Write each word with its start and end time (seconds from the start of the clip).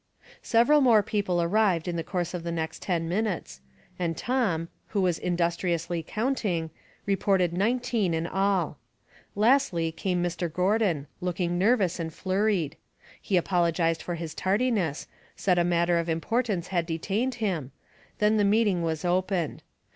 Several 0.41 0.81
more 0.81 1.03
people 1.03 1.43
arrived 1.43 1.87
in 1.87 1.95
the 1.95 2.03
course 2.03 2.33
of 2.33 2.41
the 2.41 2.51
next 2.51 2.81
ten 2.81 3.07
minutes, 3.07 3.61
and 3.99 4.17
Tom, 4.17 4.67
who 4.87 5.01
was 5.01 5.19
in 5.19 5.37
dustriously 5.37 6.01
counting, 6.03 6.71
reported 7.05 7.53
nineteen 7.53 8.15
in 8.15 8.25
all. 8.25 8.79
Lastly 9.35 9.91
came 9.91 10.23
Mr. 10.23 10.51
Gordon, 10.51 11.05
looking 11.19 11.59
nervous 11.59 11.99
and 11.99 12.11
flurried. 12.11 12.77
He 13.21 13.37
apologized 13.37 14.01
for 14.01 14.15
his 14.15 14.33
tardiness, 14.33 15.07
said 15.35 15.59
a 15.59 15.63
matter 15.63 15.99
of 15.99 16.09
importance 16.09 16.69
had 16.69 16.87
detained 16.87 17.35
him; 17.35 17.71
then 18.17 18.37
the 18.37 18.43
meeting 18.43 18.81
was 18.81 19.05
opened. 19.05 19.61